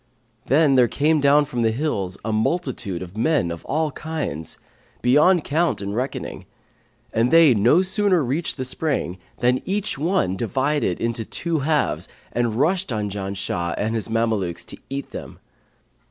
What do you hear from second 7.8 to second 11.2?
sooner reached the spring, than each one divided